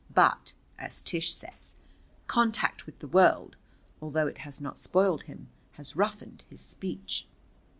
[0.11, 1.75] But, as Tish says,
[2.25, 3.55] contact with the world,
[4.01, 7.27] although it has not spoiled him, has roughened his speech.